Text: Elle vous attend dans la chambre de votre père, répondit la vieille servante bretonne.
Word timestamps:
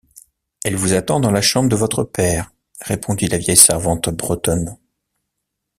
Elle 0.65 0.77
vous 0.77 0.93
attend 0.95 1.19
dans 1.19 1.29
la 1.29 1.43
chambre 1.43 1.69
de 1.69 1.75
votre 1.75 2.03
père, 2.03 2.49
répondit 2.81 3.27
la 3.27 3.37
vieille 3.37 3.55
servante 3.55 4.09
bretonne. 4.09 4.75